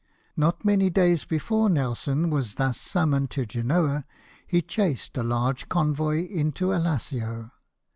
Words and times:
Not 0.35 0.65
many 0.65 0.89
days 0.89 1.25
before 1.25 1.69
Nelson 1.69 2.31
was 2.31 2.55
thus 2.55 2.79
summoned 2.81 3.29
to 3.37 3.45
Genoa 3.45 4.05
he 4.47 4.63
chased 4.63 5.15
a 5.15 5.21
large 5.21 5.69
convoy 5.69 6.27
into 6.27 6.73
Alassio. 6.73 7.51